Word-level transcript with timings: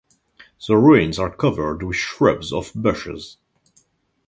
The 0.67 0.77
ruins 0.77 1.19
are 1.19 1.29
covered 1.29 1.83
with 1.83 1.95
shrubs 1.95 2.51
of 2.51 2.71
bushes. 2.73 3.37